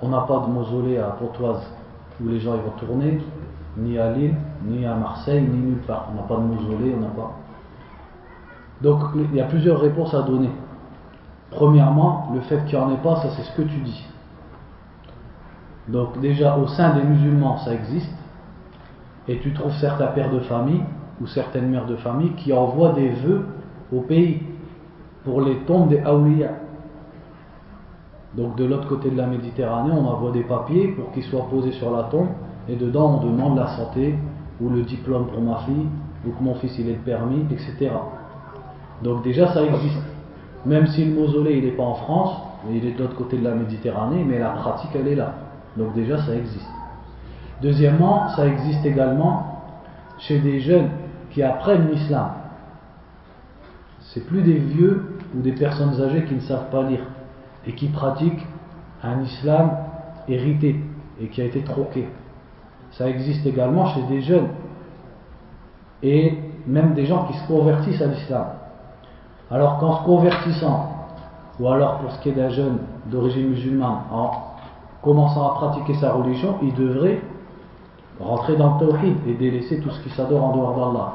[0.02, 1.70] On n'a pas de mausolée à Pontoise
[2.22, 3.22] où les gens y vont tourner,
[3.76, 6.08] ni à Lille, ni à Marseille, ni nulle part.
[6.10, 7.32] On n'a pas de mausolée, on n'a pas.
[8.80, 10.50] Donc il y a plusieurs réponses à donner.
[11.50, 14.06] Premièrement, le fait qu'il n'y en ait pas, ça c'est ce que tu dis.
[15.90, 18.14] Donc déjà au sein des musulmans, ça existe.
[19.28, 20.82] Et tu trouves certains pères de famille
[21.20, 23.44] ou certaines mères de famille qui envoient des vœux
[23.92, 24.42] au pays
[25.24, 26.50] pour les tombes des Aouliya.
[28.36, 31.72] Donc de l'autre côté de la Méditerranée, on envoie des papiers pour qu'ils soient posés
[31.72, 32.28] sur la tombe
[32.68, 34.14] et dedans on demande la santé
[34.60, 35.88] ou le diplôme pour ma fille
[36.26, 37.90] ou que mon fils il est le permis, etc.
[39.02, 40.02] Donc déjà ça existe.
[40.64, 42.36] Même si le mausolée il n'est pas en France,
[42.70, 45.34] il est de l'autre côté de la Méditerranée, mais la pratique elle est là.
[45.76, 46.68] Donc déjà ça existe.
[47.62, 49.62] Deuxièmement, ça existe également
[50.18, 50.88] chez des jeunes
[51.30, 52.30] qui apprennent l'islam.
[54.00, 57.00] C'est plus des vieux ou des personnes âgées qui ne savent pas lire
[57.66, 58.46] et qui pratiquent
[59.02, 59.70] un islam
[60.26, 60.80] hérité
[61.20, 62.08] et qui a été troqué.
[62.92, 64.48] Ça existe également chez des jeunes
[66.02, 68.46] et même des gens qui se convertissent à l'islam.
[69.50, 71.08] Alors qu'en se convertissant,
[71.58, 74.49] ou alors pour ce qui est d'un jeune d'origine musulmane, en
[75.02, 77.20] commençant à pratiquer sa religion, il devrait
[78.20, 81.12] rentrer dans le tawhid et délaisser tout ce qui s'adore en dehors d'Allah.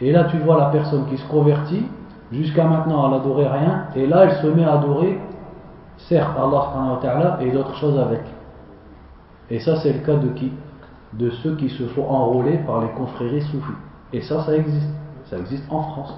[0.00, 1.86] Et là, tu vois la personne qui se convertit,
[2.30, 5.20] jusqu'à maintenant, elle n'adorait rien, et là, elle se met à adorer,
[5.96, 8.22] certes, Allah et d'autres choses avec.
[9.50, 10.52] Et ça, c'est le cas de qui?
[11.12, 13.72] De ceux qui se font enrôler par les confréries soufis.
[14.12, 14.88] Et ça, ça existe.
[15.26, 16.14] Ça existe en France.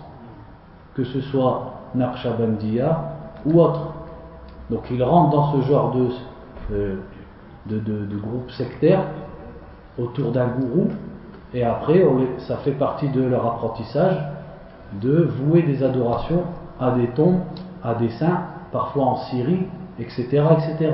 [0.94, 2.98] Que ce soit Naqshbandiya
[3.44, 3.80] ou autre.
[4.70, 6.08] Donc ils rentrent dans ce genre de,
[6.72, 6.96] euh,
[7.66, 9.04] de, de, groupe sectaire
[9.98, 10.88] autour d'un gourou
[11.54, 12.04] et après
[12.46, 14.16] ça fait partie de leur apprentissage
[15.00, 16.44] de vouer des adorations
[16.78, 17.40] à des tombes,
[17.82, 19.66] à des saints, parfois en Syrie,
[19.98, 20.24] etc.
[20.28, 20.92] etc.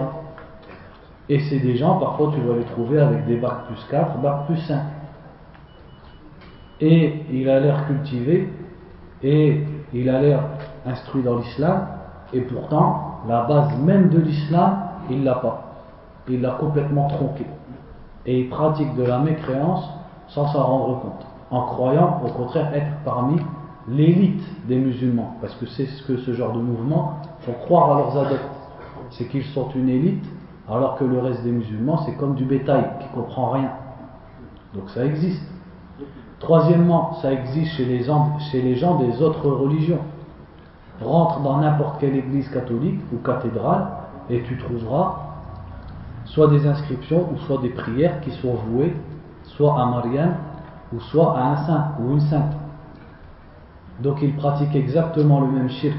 [1.28, 4.46] Et c'est des gens, parfois tu vas les trouver avec des bacs plus 4, bacs
[4.46, 4.80] plus 5
[6.80, 8.52] et il a l'air cultivé
[9.22, 10.42] et il a l'air
[10.87, 11.87] instruit dans l'islam
[12.33, 14.78] et pourtant la base même de l'islam
[15.10, 15.62] il l'a pas.
[16.28, 17.44] Il l'a complètement tronqué.
[18.26, 19.88] Et il pratique de la mécréance
[20.28, 23.40] sans s'en rendre compte en croyant au contraire être parmi
[23.88, 25.36] l'élite des musulmans.
[25.40, 28.44] Parce que c'est ce que ce genre de mouvement font croire à leurs adeptes.
[29.10, 30.24] C'est qu'ils sont une élite
[30.68, 33.70] alors que le reste des musulmans c'est comme du bétail qui comprend rien.
[34.74, 35.42] Donc ça existe.
[36.38, 39.98] Troisièmement, ça existe chez les, gens, des autres religions.
[41.02, 43.88] Rentre dans n'importe quelle église catholique ou cathédrale
[44.30, 45.16] et tu trouveras
[46.24, 48.94] soit des inscriptions ou soit des prières qui sont vouées
[49.44, 50.36] soit à Marianne
[50.94, 52.56] ou soit à un saint ou une sainte.
[54.00, 55.96] Donc ils pratiquent exactement le même shirk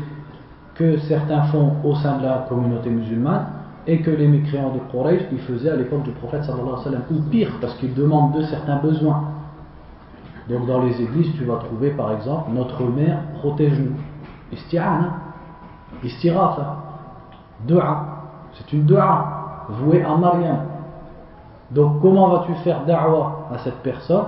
[0.75, 3.47] que certains font au sein de la communauté musulmane
[3.87, 7.03] et que les mécréants de Quraysh faisaient à l'époque du prophète sallallahu alayhi wa sallam
[7.11, 9.23] ou pire parce qu'ils demandent de certains besoins
[10.51, 13.95] donc dans les églises, tu vas trouver par exemple Notre Mère protège-nous.
[14.51, 15.13] Isti'ana,
[16.03, 16.77] istirafa,
[17.65, 18.10] dua.
[18.53, 20.59] C'est une dua vouée à Mariam.
[21.71, 24.25] Donc comment vas-tu faire da'wa à cette personne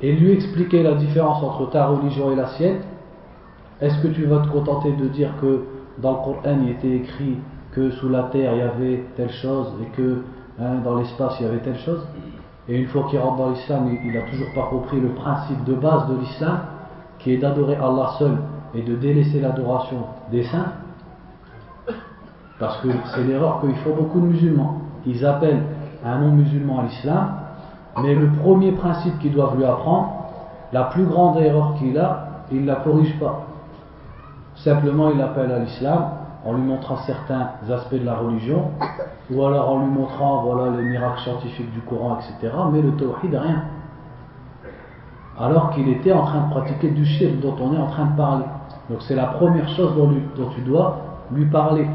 [0.00, 2.80] et lui expliquer la différence entre ta religion et la sienne?
[3.80, 5.64] Est-ce que tu vas te contenter de dire que
[5.98, 7.38] dans le Coran il était écrit
[7.72, 10.22] que sous la terre il y avait telle chose et que
[10.60, 12.04] hein, dans l'espace il y avait telle chose?
[12.68, 15.74] Et une fois qu'il rentre dans l'islam, il n'a toujours pas compris le principe de
[15.74, 16.58] base de l'islam,
[17.18, 18.36] qui est d'adorer Allah seul
[18.74, 20.72] et de délaisser l'adoration des saints.
[22.58, 24.80] Parce que c'est l'erreur qu'ils font beaucoup de musulmans.
[25.06, 25.62] Ils appellent
[26.04, 27.28] un non-musulman à l'islam,
[28.02, 30.12] mais le premier principe qu'ils doivent lui apprendre,
[30.72, 33.46] la plus grande erreur qu'il a, il ne la corrige pas.
[34.56, 36.10] Simplement, il appelle à l'islam
[36.44, 38.70] en lui montrant certains aspects de la religion,
[39.30, 42.54] ou alors en lui montrant voilà, les miracles scientifiques du Coran, etc.
[42.72, 43.62] Mais le tawhid, rien.
[45.38, 48.16] Alors qu'il était en train de pratiquer du shirk dont on est en train de
[48.16, 48.44] parler.
[48.90, 50.98] Donc c'est la première chose dont, dont, tu dois
[51.32, 51.86] lui parler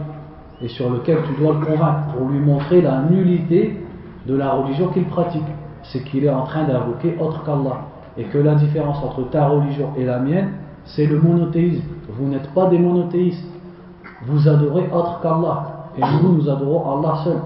[0.63, 3.79] et sur lequel tu dois le convaincre pour lui montrer la nullité
[4.25, 5.43] de la religion qu'il pratique.
[5.83, 7.81] C'est qu'il est en train d'invoquer autre qu'Allah.
[8.17, 10.51] Et que la différence entre ta religion et la mienne,
[10.85, 11.83] c'est le monothéisme.
[12.09, 13.43] Vous n'êtes pas des monothéistes
[14.25, 15.65] vous adorez autre qu'Allah.
[15.97, 17.37] Et nous, nous adorons Allah seul.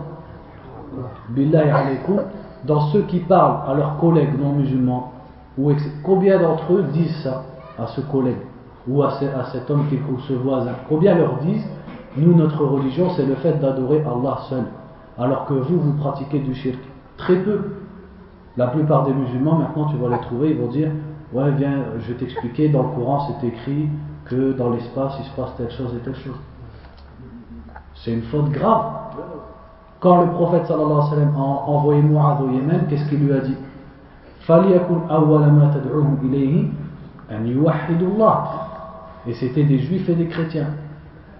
[1.29, 2.21] Billahi alaykum.
[2.65, 5.11] Dans ceux qui parlent à leurs collègues non musulmans,
[6.03, 7.43] combien d'entre eux disent ça
[7.77, 8.37] à ce collègue
[8.87, 9.11] ou à,
[9.51, 11.67] cet homme qui, ou ce voisin Combien leur disent
[12.17, 14.63] Nous, notre religion, c'est le fait d'adorer Allah seul.
[15.17, 16.79] Alors que vous, vous pratiquez du shirk.
[17.17, 17.59] Très peu.
[18.55, 20.91] La plupart des musulmans, maintenant, tu vas les trouver, ils vont dire
[21.33, 23.89] Ouais, viens, je vais t'expliquer, dans le Coran, c'est écrit
[24.25, 26.39] que dans l'espace, il se passe telle chose et telle chose.
[27.95, 28.85] C'est une faute grave.
[29.99, 33.33] Quand le prophète sallallahu alayhi wa sallam a envoyé Mu'adh au Yémen, qu'est-ce qu'il lui
[33.33, 33.55] a dit?
[39.27, 40.67] Et c'était des juifs et des chrétiens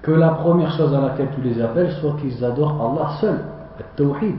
[0.08, 3.44] que la première chose à laquelle tu les appelles soit qu'ils adorent Allah seul,
[3.78, 4.38] le tawhid.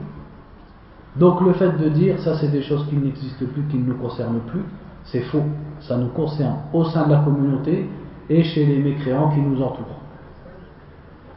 [1.16, 3.98] Donc le fait de dire ça c'est des choses qui n'existent plus, qui ne nous
[3.98, 4.64] concernent plus,
[5.04, 5.42] c'est faux.
[5.80, 7.86] Ça nous concerne au sein de la communauté
[8.30, 10.00] et chez les mécréants qui nous entourent.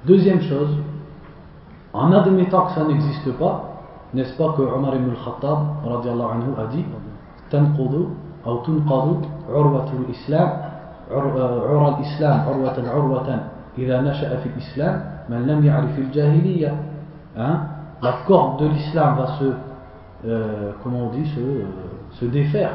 [0.06, 0.78] Deuxième chose,
[1.92, 3.82] en admettant que ça n'existe pas,
[4.14, 6.86] n'est-ce pas que Omar ibn al-Khattab anhu, a dit
[7.50, 8.06] Tanqudu
[8.46, 10.50] ou tunqadu urwatul islam,
[11.12, 13.40] urwa euh, al-islam, urwatan urwatan.
[13.79, 16.75] إذا نشأ في الإسلام من لم يعرف الجاهلية
[17.37, 17.61] hein?
[18.03, 19.45] la corde de l'islam va se
[20.27, 21.65] euh, comment on dit se, euh,
[22.13, 22.71] se défaire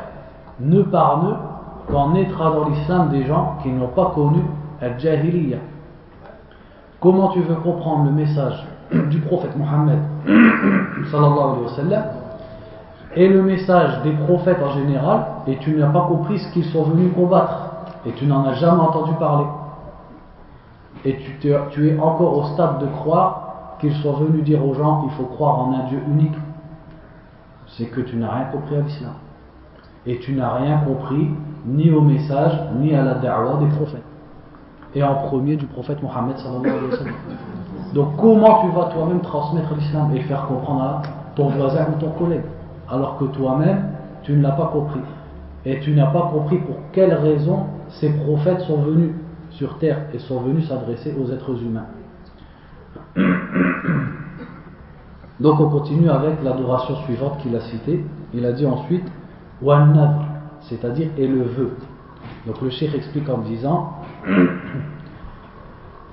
[0.60, 1.36] nœud par nœud
[1.90, 4.42] quand naîtra dans l'islam des gens qui n'ont pas connu
[4.82, 5.58] al-jahiliya
[7.00, 8.66] comment tu veux comprendre le message
[9.10, 10.00] du prophète Mohammed
[11.12, 12.04] sallallahu alayhi wa sallam
[13.16, 16.84] et le message des prophètes en général et tu n'as pas compris ce qu'ils sont
[16.84, 17.72] venus combattre
[18.06, 19.46] et tu n'en as jamais entendu parler
[21.05, 25.11] et tu, es encore au stade de croire qu'ils sont venus dire aux gens il
[25.13, 26.35] faut croire en un Dieu unique.
[27.67, 29.13] C'est que tu n'as rien compris à l'islam.
[30.07, 31.31] Et tu n'as rien compris
[31.67, 34.05] ni au message ni à la da'wah des prophètes.
[34.95, 36.37] Et en premier du prophète Mohammed
[37.95, 41.03] donc comment tu vas toi-même transmettre l'islam et faire comprendre à
[41.35, 42.45] ton voisin ou ton collègue
[42.91, 43.91] alors que toi-même
[44.23, 45.01] tu ne l'as pas compris?
[45.65, 49.13] Et tu n'as pas compris pour quelle raison ces prophètes sont venus?
[49.56, 51.88] sur terre et sont venus s'adresser aux êtres humains.
[55.40, 58.06] Donc on continue avec l'adoration suivante qu'il a citée.
[58.34, 59.06] Il a dit ensuite
[59.62, 60.26] Wan
[60.62, 61.72] c'est-à-dire et le vœu.
[62.46, 63.94] Donc le cheikh explique en disant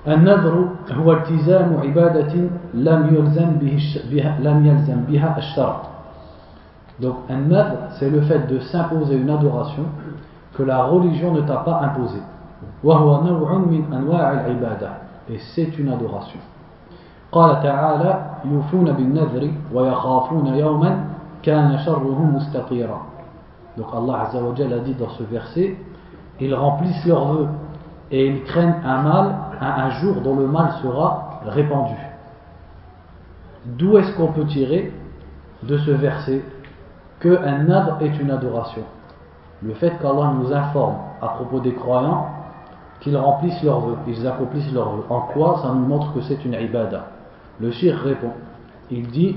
[0.07, 2.33] النذر هو التزام عبادة
[2.73, 3.49] لم يلزم
[4.11, 5.81] بها لم يلزم بها الشرع
[7.01, 9.85] donc un nadr, c'est le fait de s'imposer une adoration
[10.53, 12.21] que la religion ne t'a pas imposée.
[15.29, 16.39] Et c'est une adoration.
[17.31, 21.05] قال تعالى يوفون بالنذر ويخافون يوما
[21.43, 23.01] كان شره مستطيرا
[23.77, 25.77] Donc Allah Azza wa a dit dans ce verset
[26.39, 27.47] ils remplissent leurs vœux
[28.11, 31.95] et ils craignent un mal, un, un jour dont le mal sera répandu.
[33.65, 34.91] D'où est-ce qu'on peut tirer
[35.63, 36.43] de ce verset
[37.19, 38.83] qu'un nadr est une adoration.
[39.61, 42.27] Le fait qu'Allah nous informe à propos des croyants
[43.04, 45.04] qu'ils remplissent leurs vœux, ils accomplissent leurs vœux.
[45.10, 47.04] En quoi ça nous montre que c'est une ibada?
[47.60, 48.32] Le shir répond,
[48.90, 49.36] il dit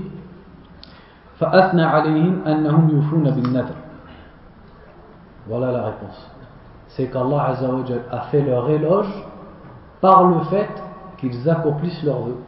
[5.46, 6.30] Voilà la réponse.
[6.88, 7.52] C'est qu'Allah
[8.10, 9.24] a fait leur éloge
[10.00, 10.70] par le fait
[11.18, 12.38] qu'ils accomplissent leurs vœux.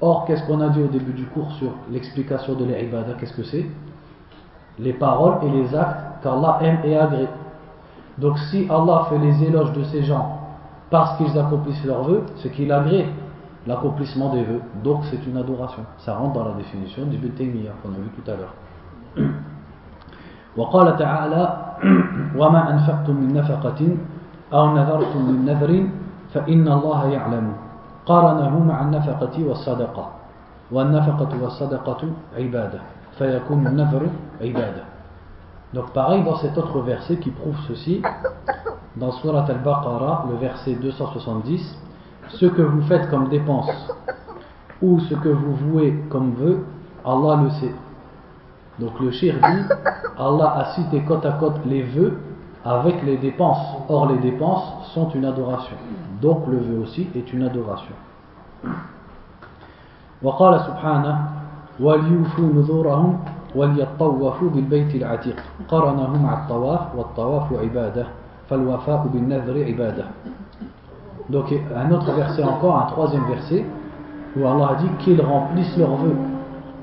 [0.00, 3.14] Or, qu'est-ce qu'on a dit au début du cours sur l'explication de l'ibada?
[3.18, 3.66] Qu'est-ce que c'est?
[4.78, 7.28] Les paroles et les actes qu'Allah aime et agrée.
[8.18, 10.43] Donc si Allah fait les éloges de ces gens
[10.93, 13.07] parce qu'ils accomplissent leurs vœux, c'est qu'il agrée
[13.67, 14.61] l'accomplissement des vœux.
[14.83, 15.83] Donc c'est une adoration.
[15.99, 18.53] Ça rentre dans la définition du Taymiyyah qu'on a vu tout à l'heure.
[20.57, 21.43] وقال تعالى
[22.35, 23.97] وما أنفقتم من نفقة
[24.53, 25.87] أو نذرتم من نذر
[26.33, 27.53] فإن الله يعلم
[28.05, 30.09] قارنه مع النفقة والصدقة
[30.71, 32.01] والنفقة والصدقة
[32.37, 32.79] عبادة
[35.73, 38.01] donc pareil dans cet autre verset qui prouve ceci,
[38.95, 41.79] dans Surat al-Baqarah, le verset 270,
[42.29, 43.69] ce que vous faites comme dépense
[44.81, 46.65] ou ce que vous vouez comme vœu,
[47.05, 47.73] Allah le sait.
[48.79, 49.63] Donc le shir dit,
[50.17, 52.17] Allah a cité côte à côte les vœux
[52.63, 53.65] avec les dépenses.
[53.89, 55.75] Or les dépenses sont une adoration.
[56.21, 57.95] Donc le vœu aussi est une adoration.
[60.23, 61.27] وقال سبحانه
[61.79, 63.19] وليوفوا نذورهم
[63.55, 68.07] وليطوفوا بالبيت العتيق قرنه مع الطواف والطواف عبادة فالوفاء بالنذر عبادة
[71.30, 73.64] donc un autre verset encore, un troisième verset,
[74.36, 76.16] où Allah a dit qu'ils remplissent leurs vœux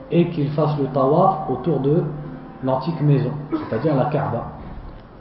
[0.09, 2.03] et qu'ils fassent le tawaf autour de
[2.63, 4.47] l'antique maison, c'est-à-dire la Kaaba.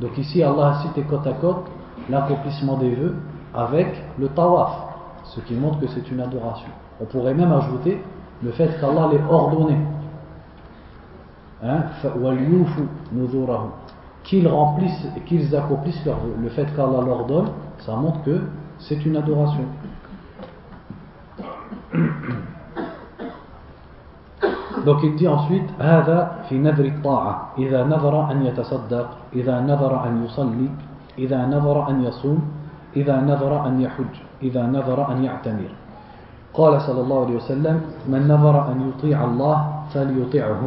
[0.00, 1.64] Donc ici Allah a cité côte à côte
[2.08, 3.16] l'accomplissement des vœux
[3.54, 4.72] avec le tawaf,
[5.24, 6.68] ce qui montre que c'est une adoration.
[7.00, 8.02] On pourrait même ajouter
[8.42, 9.76] le fait qu'Allah les ordonné
[11.62, 11.82] hein,
[14.23, 17.49] qu'ils remplissent qu'ils accomplissent leur le fait qu'Allah leur donne
[17.79, 18.41] ça montre que
[18.79, 19.65] c'est une adoration
[24.85, 30.25] donc il dit ensuite هذا في نذر الطاعة إذا نذر أن يتصدق إذا نذر أن
[30.25, 30.69] يصلي
[31.17, 32.39] إذا نذر أن يصوم
[32.95, 34.13] إذا نذر أن يحج
[34.43, 35.71] إذا نذر أن يعتمر
[36.53, 39.57] قال صلى الله عليه وسلم من نظر أن يطيع الله
[39.93, 40.63] فليطيعه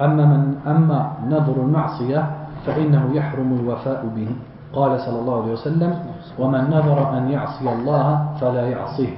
[0.00, 4.28] أما, من أما نظر المعصية فإنه يحرم الوفاء به
[4.72, 5.98] قال صلى الله عليه وسلم
[6.38, 9.14] ومن نظر أن يعصي الله فلا يعصيه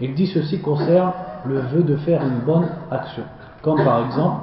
[0.00, 1.12] Il dit ceci concerne
[1.46, 3.22] le vœu de faire une bonne action.
[3.62, 4.40] Comme par exemple,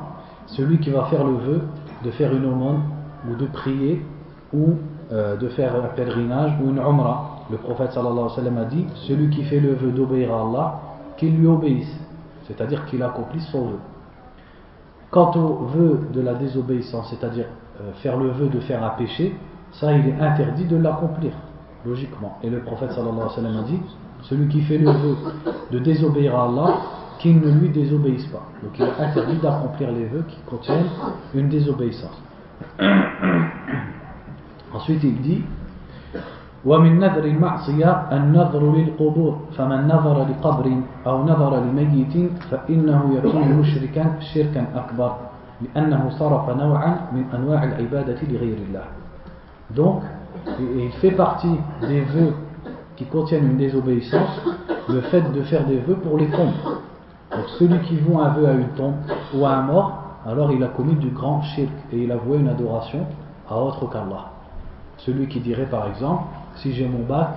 [0.48, 1.62] celui qui va faire le vœu
[2.06, 2.82] de faire une aumône
[3.30, 4.06] ou de prier
[4.54, 4.76] ou
[5.12, 7.42] euh, de faire un pèlerinage ou une umrah.
[7.52, 10.42] le prophète sallallahu alayhi wa sallam a dit celui qui fait le vœu d'obéir à
[10.42, 10.80] Allah
[11.18, 11.94] qu'il lui obéisse
[12.48, 13.80] c'est-à-dire qu'il accomplisse son vœu
[15.10, 17.65] quant au vœu de la désobéissance c'est-à-dire euh,
[17.96, 19.36] faire le vœu de faire un péché,
[19.72, 21.32] ça il est interdit de l'accomplir,
[21.86, 22.38] logiquement.
[22.44, 23.80] Et le prophète sallallahu alayhi wa sallam a dit
[24.24, 25.16] celui qui fait le vœu
[25.72, 26.78] de désobéir à Allah,
[27.20, 28.44] qu'il ne lui désobéisse pas.
[28.64, 30.90] Donc il est interdit d'accomplir les vœux qui contiennent
[31.34, 32.22] une désobéissance.
[34.74, 35.42] Ensuite il dit
[36.66, 40.66] ومن نذر المعصية النذر للقبور فمن نذر لقبر
[41.08, 45.12] أو نذر لميت فإنه يكون مشركا شركا أكبر
[45.62, 48.84] لأنه صرف نوعا من أنواع العبادة لغير الله
[49.76, 50.02] Donc,
[50.60, 51.56] il fait partie
[51.88, 52.34] des vœux
[52.98, 54.42] qui contiennent une désobéissance,
[54.90, 56.52] le fait de faire des vœux pour les tombes.
[57.32, 58.96] Donc celui qui voue un vœu à une tombe
[59.34, 62.40] ou à un mort, alors il a commis du grand shirk et il a voué
[62.40, 63.06] une adoration
[63.50, 64.32] à autre qu'Allah.
[64.98, 66.24] Celui qui dirait par exemple,
[66.56, 67.30] si j'ai mon bac,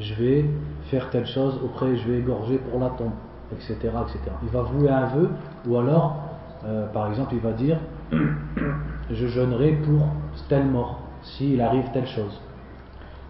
[0.00, 0.44] je vais
[0.90, 3.12] faire telle chose auprès, je vais égorger pour la tombe,
[3.52, 3.74] etc.
[3.74, 4.18] etc.
[4.42, 5.30] Il va vouer un vœu,
[5.68, 6.16] ou alors,
[6.65, 7.77] euh, par exemple, il va dire,
[9.11, 10.07] je jeûnerai pour
[10.49, 12.41] telle mort, s'il arrive telle chose.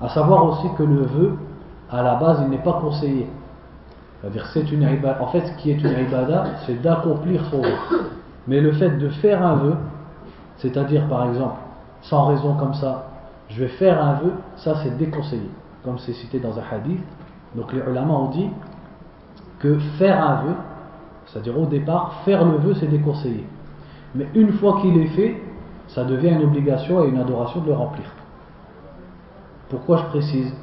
[0.01, 1.33] À savoir aussi que le vœu,
[1.91, 3.27] à la base, il n'est pas conseillé.
[4.53, 4.83] C'est une
[5.19, 8.09] En fait, ce qui est une ibada, c'est d'accomplir son vœu.
[8.47, 9.75] Mais le fait de faire un vœu,
[10.57, 11.57] c'est-à-dire, par exemple,
[12.01, 13.07] sans raison comme ça,
[13.49, 15.49] je vais faire un vœu, ça c'est déconseillé,
[15.83, 17.03] comme c'est cité dans un hadith.
[17.55, 18.49] Donc les ulama ont dit
[19.59, 20.53] que faire un vœu,
[21.25, 23.45] c'est-à-dire au départ, faire le vœu c'est déconseillé.
[24.13, 25.41] Mais une fois qu'il est fait,
[25.87, 28.05] ça devient une obligation et une adoration de le remplir.
[29.69, 30.53] Pourquoi je précise?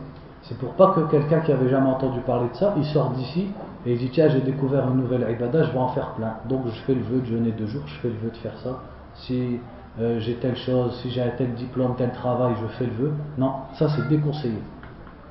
[0.43, 3.49] C'est pour pas que quelqu'un qui avait jamais entendu parler de ça, il sort d'ici
[3.87, 6.35] et il dit tiens j'ai découvert une nouvelle ibadah, je vais en faire plein.
[6.49, 8.57] Donc je fais le vœu de jeûner deux jours, je fais le vœu de faire
[8.59, 8.81] ça.
[9.15, 9.61] Si
[10.01, 13.13] euh, j'ai telle chose, si j'ai tel diplôme, tel travail, je fais le vœu.
[13.39, 14.59] Non, ça c'est déconseillé.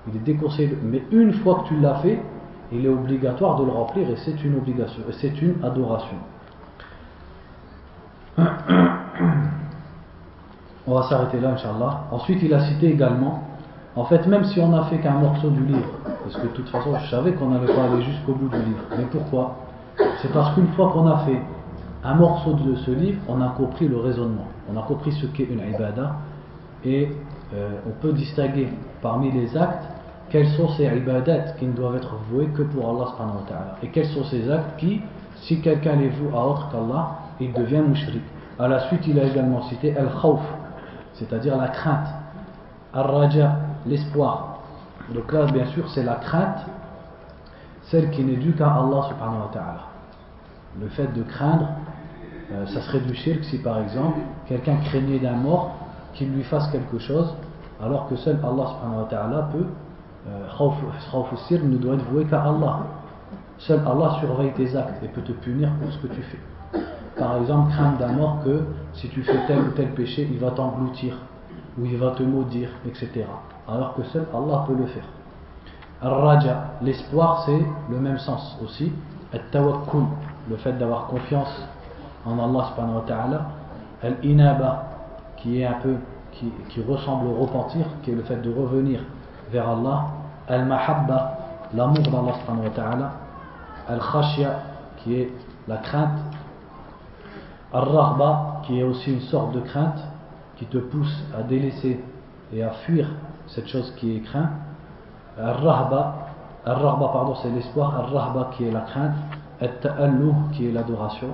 [0.08, 0.78] Il est déconseillé.
[0.84, 2.22] Mais une fois que tu l'as fait,
[2.72, 6.18] il est obligatoire de le remplir et c'est une obligation, c'est une adoration.
[10.88, 12.06] On va s'arrêter là, Inch'Allah.
[12.12, 13.44] Ensuite, il a cité également,
[13.96, 15.90] en fait, même si on n'a fait qu'un morceau du livre,
[16.24, 18.84] parce que de toute façon, je savais qu'on n'allait pas aller jusqu'au bout du livre.
[18.98, 19.56] Mais pourquoi?
[20.22, 21.40] C'est parce qu'une fois qu'on a fait
[22.04, 25.44] un morceau de ce livre, on a compris le raisonnement, on a compris ce qu'est
[25.44, 26.16] une ibada
[26.84, 27.12] et
[27.54, 28.70] euh, on peut distinguer
[29.02, 29.84] parmi les actes
[30.32, 33.76] quels sont ces ibadats qui ne doivent être voués que pour Allah subhanahu wa ta'ala
[33.84, 35.02] et quels sont ces actes qui,
[35.36, 38.24] si quelqu'un les voue à autre qu'Allah, il devient mushrik.
[38.58, 40.42] À la suite, il a également cité al-khawf,
[41.14, 42.08] c'est-à-dire la crainte,
[42.94, 44.60] al-raja, l'espoir.
[45.14, 46.66] Donc là, bien sûr, c'est la crainte,
[47.84, 49.82] celle qui n'est due qu'à Allah subhanahu wa ta'ala.
[50.80, 51.68] Le fait de craindre
[52.54, 55.72] euh, ça serait du shirk si par exemple quelqu'un craignait d'un mort
[56.14, 57.34] qu'il lui fasse quelque chose
[57.82, 59.68] alors que seul Allah subhanahu wa ta'ala peut
[60.28, 62.80] euh, ne doit être voué qu'à Allah.
[63.58, 66.80] Seul Allah surveille tes actes et peut te punir pour ce que tu fais.
[67.18, 68.64] Par exemple craindre d'un mort que
[68.94, 71.18] si tu fais tel ou tel péché il va t'engloutir
[71.78, 73.26] ou il va te maudire etc
[73.68, 75.06] alors que seul Allah peut le faire.
[76.02, 78.92] Al-Raja, l'espoir c'est le même sens aussi.
[79.34, 80.04] Al-Tawakkul,
[80.50, 81.68] le fait d'avoir confiance
[82.26, 83.46] en Allah subhanahu wa ta'ala,
[84.04, 84.84] al-inaba,
[85.38, 85.96] qui est un peu,
[86.32, 89.00] qui, qui, ressemble au repentir, qui est le fait de revenir
[89.52, 90.08] vers Allah,
[90.48, 91.38] al-mahabba,
[91.74, 93.12] l'amour d'Allah subhanahu wa ta'ala,
[93.90, 94.60] al-khashya,
[94.98, 95.32] qui est
[95.68, 96.20] la crainte,
[97.74, 100.00] al-rahba, qui est aussi une sorte de crainte,
[100.58, 102.04] qui te pousse à délaisser
[102.54, 103.08] et à fuir
[103.48, 104.52] cette chose qui est crainte,
[105.40, 106.16] al-rahba,
[106.66, 109.16] al-rahba, pardon, c'est l'espoir, al-rahba, qui est la crainte,
[109.60, 111.30] al-ta'alluh, qui est l'adoration,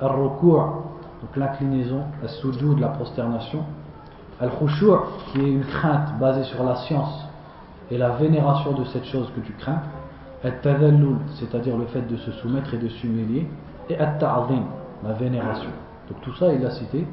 [0.00, 0.56] al-ruku'
[1.22, 3.60] donc l'inclinaison, al-sujud, la prosternation,
[4.40, 4.98] al-khushu'
[5.32, 7.25] qui est une crainte basée sur la science
[7.89, 9.81] et la vénération de cette chose que tu crains,
[10.43, 13.47] al-tadallul, c'est-à-dire le fait de se soumettre et de s'humilier,
[13.89, 14.63] et al-ta'zim,
[15.03, 15.69] la vénération.
[16.09, 17.05] Donc tout ça il l'a cité,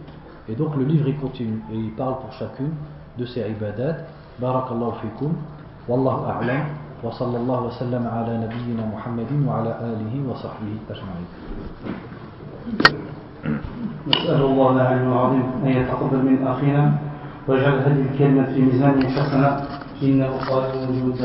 [0.48, 2.72] et donc le livre il continue, et il parle pour chacune
[3.18, 3.96] de ces ibadat.
[4.40, 5.32] Barakallahu fikum,
[5.88, 6.64] wallahu a'lam.
[6.98, 11.28] وصلى الله وسلم على نبينا محمد وعلى آله وصحبه أجمعين
[14.08, 16.84] نسأل الله العلي العظيم أن يتقبل من أخينا
[17.48, 19.50] ويجعل هذه الكلمة في ميزان حسنة
[20.02, 21.22] إنه قال وجود